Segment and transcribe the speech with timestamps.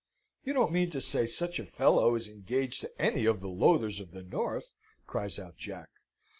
[0.43, 3.99] "You don't mean to say such a fellow is engaged to any of the Lowthers
[3.99, 4.71] of the North?"
[5.05, 5.89] cries out Jack.